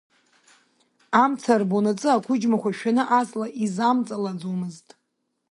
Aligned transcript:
Амца 1.23 1.53
рбонаҵы 1.61 2.09
ақәыџьмақәа 2.11 2.71
шәаны 2.77 3.03
аҵла 3.19 3.47
изамҵалаӡомызт. 3.63 4.87